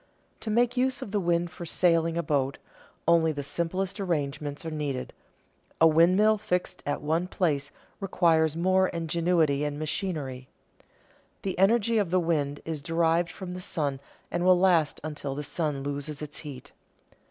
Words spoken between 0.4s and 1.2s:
make use of the